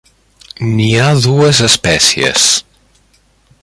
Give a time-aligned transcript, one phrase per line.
[0.69, 2.51] N'hi ha dues espècies.